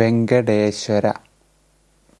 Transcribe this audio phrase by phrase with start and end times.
[0.00, 1.06] Venkateswara.